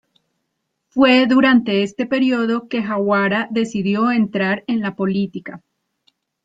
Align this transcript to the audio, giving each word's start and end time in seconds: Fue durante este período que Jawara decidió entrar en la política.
Fue 0.89 1.27
durante 1.27 1.83
este 1.83 2.07
período 2.07 2.67
que 2.67 2.81
Jawara 2.81 3.47
decidió 3.51 4.11
entrar 4.11 4.63
en 4.65 4.81
la 4.81 4.95
política. 4.95 5.61